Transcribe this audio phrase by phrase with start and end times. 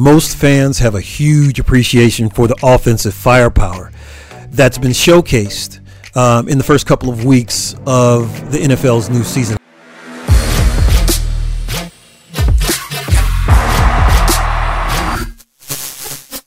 [0.00, 3.92] most fans have a huge appreciation for the offensive firepower
[4.48, 5.78] that's been showcased
[6.16, 9.58] um, in the first couple of weeks of the NFL's new season.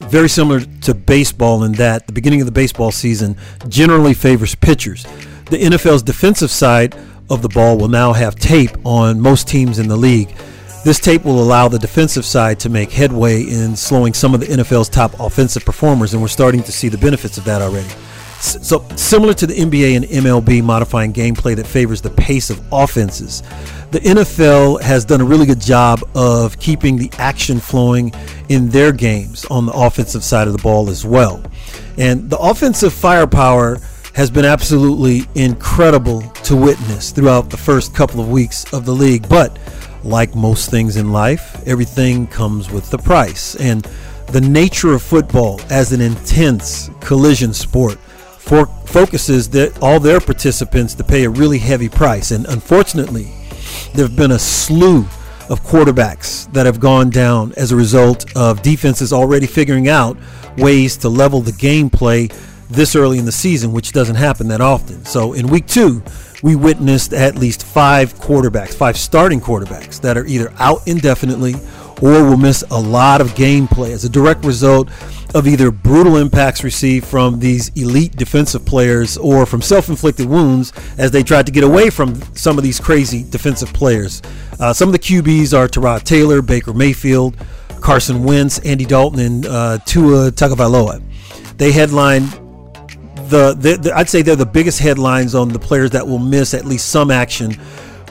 [0.09, 5.03] Very similar to baseball in that the beginning of the baseball season generally favors pitchers.
[5.51, 6.95] The NFL's defensive side
[7.29, 10.35] of the ball will now have tape on most teams in the league.
[10.83, 14.47] This tape will allow the defensive side to make headway in slowing some of the
[14.47, 17.87] NFL's top offensive performers, and we're starting to see the benefits of that already.
[18.41, 23.41] So, similar to the NBA and MLB modifying gameplay that favors the pace of offenses,
[23.91, 28.11] the NFL has done a really good job of keeping the action flowing
[28.49, 31.41] in their games on the offensive side of the ball as well.
[31.97, 33.77] And the offensive firepower
[34.13, 39.29] has been absolutely incredible to witness throughout the first couple of weeks of the league.
[39.29, 39.57] But
[40.03, 43.55] like most things in life, everything comes with the price.
[43.55, 43.83] And
[44.27, 47.99] the nature of football as an intense collision sport
[48.39, 52.31] for, focuses that all their participants to pay a really heavy price.
[52.31, 53.31] And unfortunately,
[53.93, 54.99] there have been a slew
[55.49, 60.17] of quarterbacks that have gone down as a result of defenses already figuring out
[60.57, 62.31] ways to level the gameplay
[62.69, 65.05] this early in the season, which doesn't happen that often.
[65.05, 66.01] So in week two,
[66.43, 71.55] we witnessed at least five quarterbacks, five starting quarterbacks that are either out indefinitely
[72.01, 74.89] or will miss a lot of gameplay as a direct result
[75.33, 80.73] of either brutal impacts received from these elite defensive players or from self inflicted wounds
[80.97, 84.21] as they tried to get away from some of these crazy defensive players.
[84.59, 87.37] Uh, some of the QBs are Tyrod Taylor, Baker Mayfield,
[87.79, 91.01] Carson Wentz, Andy Dalton, and uh, Tua Tagovailoa.
[91.57, 92.27] They headline
[93.33, 96.53] the, the, the, I'd say they're the biggest headlines on the players that will miss
[96.53, 97.57] at least some action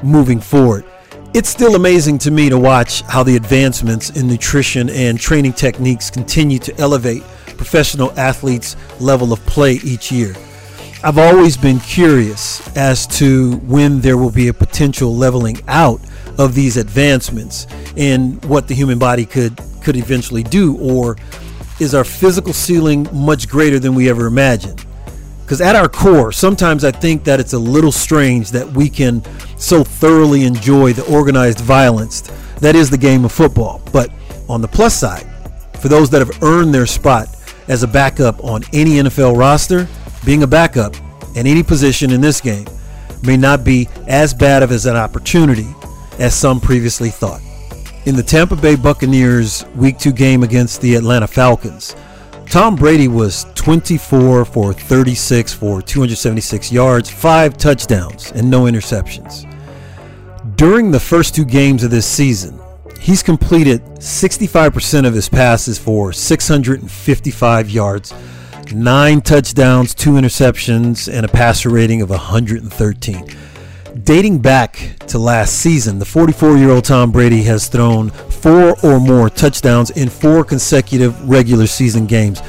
[0.03, 0.85] moving forward.
[1.33, 6.11] It's still amazing to me to watch how the advancements in nutrition and training techniques
[6.11, 7.23] continue to elevate
[7.57, 10.35] professional athletes' level of play each year.
[11.05, 16.01] I've always been curious as to when there will be a potential leveling out
[16.37, 21.17] of these advancements and what the human body could could eventually do or
[21.81, 24.85] is our physical ceiling much greater than we ever imagined?
[25.53, 29.23] Because at our core, sometimes I think that it's a little strange that we can
[29.59, 32.23] so thoroughly enjoy the organized violence
[32.61, 33.83] that is the game of football.
[33.93, 34.09] But
[34.49, 35.27] on the plus side,
[35.79, 37.29] for those that have earned their spot
[37.69, 39.87] as a backup on any NFL roster,
[40.25, 40.97] being a backup
[41.37, 42.67] in any position in this game
[43.23, 45.69] may not be as bad of as an opportunity
[46.19, 47.43] as some previously thought.
[48.07, 51.95] In the Tampa Bay Buccaneers Week 2 game against the Atlanta Falcons,
[52.53, 59.49] Tom Brady was 24 for 36 for 276 yards, five touchdowns, and no interceptions.
[60.57, 62.61] During the first two games of this season,
[63.01, 68.13] he's completed 65% of his passes for 655 yards,
[68.75, 73.35] nine touchdowns, two interceptions, and a passer rating of 113.
[74.01, 78.99] Dating back to last season, the 44 year old Tom Brady has thrown four or
[78.99, 82.41] more touchdowns in four consecutive regular season games.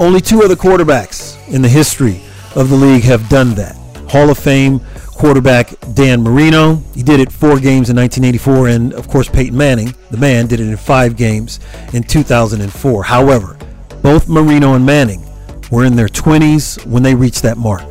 [0.00, 2.22] Only two other quarterbacks in the history
[2.54, 3.76] of the league have done that.
[4.08, 4.80] Hall of Fame
[5.12, 9.94] quarterback Dan Marino, he did it four games in 1984, and of course, Peyton Manning,
[10.10, 11.60] the man, did it in five games
[11.92, 13.02] in 2004.
[13.04, 13.58] However,
[14.00, 15.22] both Marino and Manning
[15.70, 17.84] were in their 20s when they reached that mark.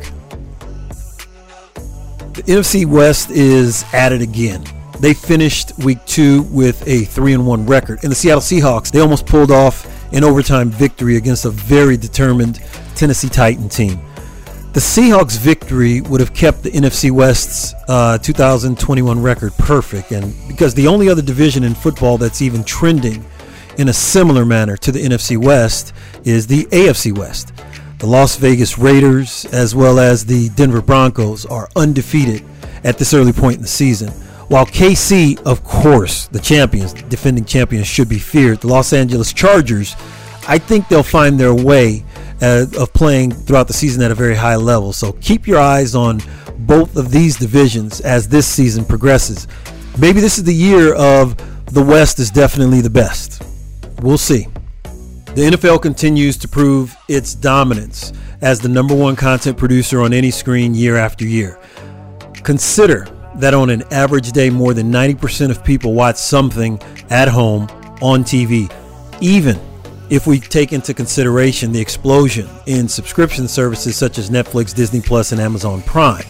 [2.48, 4.64] NFC West is at it again.
[5.00, 8.02] They finished week two with a 3 and 1 record.
[8.04, 12.60] In the Seattle Seahawks, they almost pulled off an overtime victory against a very determined
[12.94, 14.00] Tennessee Titan team.
[14.72, 20.72] The Seahawks' victory would have kept the NFC West's uh, 2021 record perfect, and because
[20.72, 23.22] the only other division in football that's even trending
[23.76, 25.92] in a similar manner to the NFC West
[26.24, 27.52] is the AFC West.
[27.98, 32.44] The Las Vegas Raiders, as well as the Denver Broncos, are undefeated
[32.84, 34.10] at this early point in the season.
[34.46, 39.96] While KC, of course, the champions, defending champions, should be feared, the Los Angeles Chargers,
[40.46, 42.04] I think they'll find their way
[42.40, 44.92] uh, of playing throughout the season at a very high level.
[44.92, 46.20] So keep your eyes on
[46.60, 49.48] both of these divisions as this season progresses.
[49.98, 51.36] Maybe this is the year of
[51.66, 53.42] the West is definitely the best.
[54.02, 54.46] We'll see.
[55.34, 60.30] The NFL continues to prove its dominance as the number one content producer on any
[60.30, 61.58] screen year after year.
[62.42, 66.80] Consider that on an average day, more than 90% of people watch something
[67.10, 67.68] at home
[68.00, 68.72] on TV,
[69.20, 69.60] even
[70.10, 75.32] if we take into consideration the explosion in subscription services such as Netflix, Disney Plus,
[75.32, 76.24] and Amazon Prime.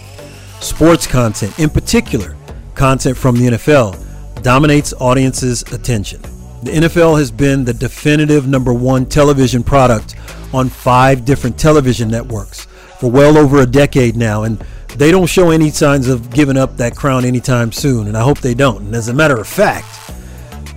[0.60, 2.36] Sports content, in particular,
[2.74, 6.20] content from the NFL, dominates audiences' attention.
[6.62, 10.16] The NFL has been the definitive number one television product
[10.52, 12.66] on five different television networks
[12.98, 14.58] for well over a decade now, and
[14.96, 18.40] they don't show any signs of giving up that crown anytime soon, and I hope
[18.40, 18.82] they don't.
[18.82, 19.86] And as a matter of fact,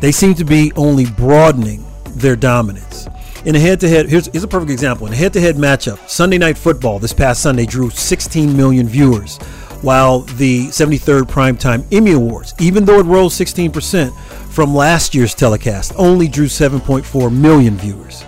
[0.02, 3.08] they seem to be only broadening their dominance.
[3.46, 5.08] In a head-to-head, here's, here's a perfect example.
[5.08, 9.40] In a head-to-head matchup, Sunday Night Football this past Sunday drew 16 million viewers,
[9.82, 14.16] while the 73rd Primetime Emmy Awards, even though it rose 16%
[14.52, 18.26] from last year's telecast, only drew 7.4 million viewers.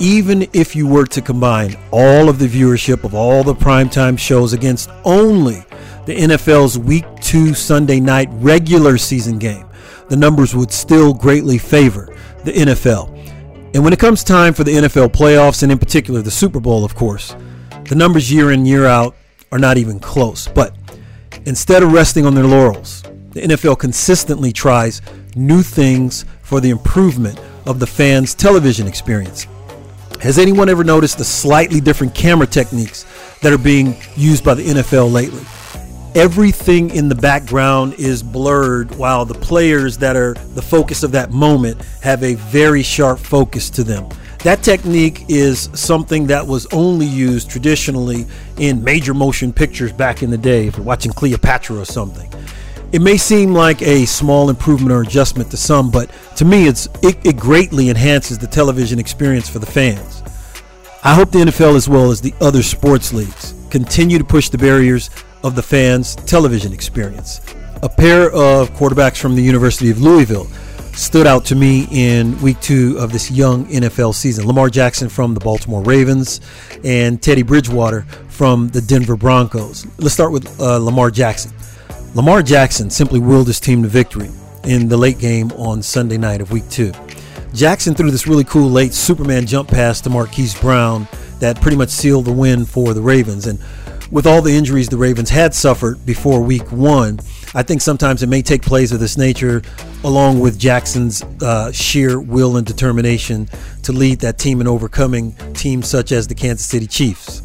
[0.00, 4.52] Even if you were to combine all of the viewership of all the primetime shows
[4.52, 5.64] against only
[6.06, 9.66] the NFL's Week 2 Sunday night regular season game,
[10.08, 12.14] the numbers would still greatly favor
[12.44, 13.08] the NFL.
[13.74, 16.84] And when it comes time for the NFL playoffs, and in particular the Super Bowl,
[16.84, 17.36] of course,
[17.88, 19.14] the numbers year in, year out
[19.52, 20.48] are not even close.
[20.48, 20.74] But
[21.46, 25.02] instead of resting on their laurels, the NFL consistently tries
[25.36, 29.46] new things for the improvement of the fans' television experience.
[30.20, 33.04] Has anyone ever noticed the slightly different camera techniques
[33.42, 35.44] that are being used by the NFL lately?
[36.14, 41.32] everything in the background is blurred while the players that are the focus of that
[41.32, 44.08] moment have a very sharp focus to them.
[44.44, 48.26] That technique is something that was only used traditionally
[48.58, 52.30] in major motion pictures back in the day, if you're watching Cleopatra or something.
[52.94, 56.86] It may seem like a small improvement or adjustment to some, but to me, it's
[57.02, 60.22] it, it greatly enhances the television experience for the fans.
[61.02, 64.58] I hope the NFL, as well as the other sports leagues, continue to push the
[64.58, 65.10] barriers
[65.42, 67.40] of the fans' television experience.
[67.82, 70.46] A pair of quarterbacks from the University of Louisville
[70.92, 74.46] stood out to me in week two of this young NFL season.
[74.46, 76.40] Lamar Jackson from the Baltimore Ravens
[76.84, 79.84] and Teddy Bridgewater from the Denver Broncos.
[79.98, 81.52] Let's start with uh, Lamar Jackson.
[82.14, 84.30] Lamar Jackson simply willed his team to victory
[84.62, 86.92] in the late game on Sunday night of week two.
[87.52, 91.08] Jackson threw this really cool late Superman jump pass to Marquise Brown
[91.40, 93.48] that pretty much sealed the win for the Ravens.
[93.48, 93.58] And
[94.12, 97.18] with all the injuries the Ravens had suffered before week one,
[97.52, 99.60] I think sometimes it may take plays of this nature,
[100.04, 103.48] along with Jackson's uh, sheer will and determination
[103.82, 107.42] to lead that team in overcoming teams such as the Kansas City Chiefs.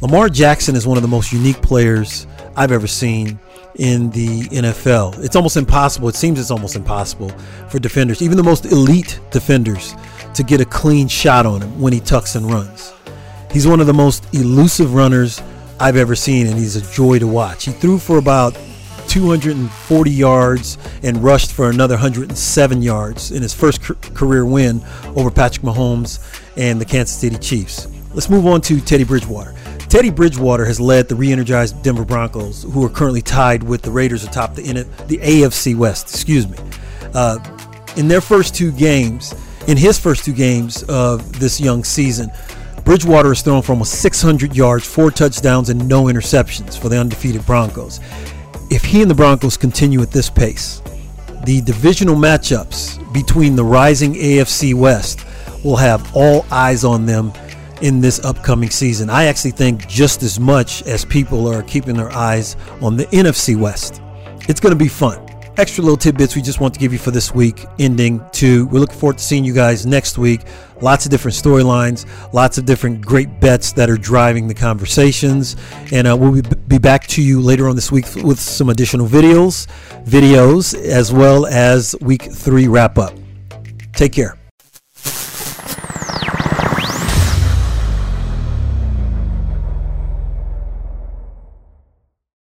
[0.00, 2.26] Lamar Jackson is one of the most unique players
[2.56, 3.38] I've ever seen
[3.78, 5.24] in the NFL.
[5.24, 7.30] It's almost impossible, it seems it's almost impossible
[7.68, 9.94] for defenders, even the most elite defenders,
[10.34, 12.92] to get a clean shot on him when he tucks and runs.
[13.50, 15.40] He's one of the most elusive runners
[15.80, 17.64] I've ever seen, and he's a joy to watch.
[17.64, 18.58] He threw for about
[19.08, 24.82] 240 yards and rushed for another 107 yards in his first career win
[25.16, 26.18] over Patrick Mahomes
[26.56, 27.88] and the Kansas City Chiefs.
[28.12, 29.54] Let's move on to Teddy Bridgewater.
[29.88, 34.22] Teddy Bridgewater has led the re-energized Denver Broncos, who are currently tied with the Raiders
[34.22, 34.62] atop the
[35.06, 36.10] the AFC West.
[36.10, 36.58] Excuse me.
[37.14, 37.38] Uh,
[37.96, 39.34] in their first two games,
[39.66, 42.30] in his first two games of this young season,
[42.84, 47.46] Bridgewater has thrown for almost 600 yards, four touchdowns, and no interceptions for the undefeated
[47.46, 47.98] Broncos.
[48.70, 50.82] If he and the Broncos continue at this pace,
[51.44, 55.24] the divisional matchups between the rising AFC West
[55.64, 57.32] will have all eyes on them
[57.82, 59.10] in this upcoming season.
[59.10, 63.56] I actually think just as much as people are keeping their eyes on the NFC
[63.56, 64.02] West.
[64.48, 65.24] It's going to be fun.
[65.58, 68.78] Extra little tidbits we just want to give you for this week ending to we're
[68.78, 70.42] looking forward to seeing you guys next week.
[70.80, 75.56] Lots of different storylines lots of different great bets that are driving the conversations.
[75.90, 79.66] And uh, we'll be back to you later on this week with some additional videos
[80.04, 83.12] videos as well as week three wrap up
[83.94, 84.38] take care